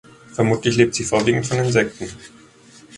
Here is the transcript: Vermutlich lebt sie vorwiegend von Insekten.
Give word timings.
Vermutlich 0.33 0.77
lebt 0.77 0.95
sie 0.95 1.03
vorwiegend 1.03 1.45
von 1.45 1.59
Insekten. 1.59 2.07